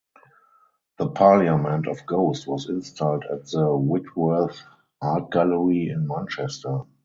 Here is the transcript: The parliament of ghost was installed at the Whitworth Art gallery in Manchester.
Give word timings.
The 0.97 1.09
parliament 1.09 1.85
of 1.87 2.07
ghost 2.07 2.47
was 2.47 2.69
installed 2.69 3.23
at 3.25 3.45
the 3.51 3.75
Whitworth 3.77 4.59
Art 4.99 5.29
gallery 5.31 5.89
in 5.89 6.07
Manchester. 6.07 6.79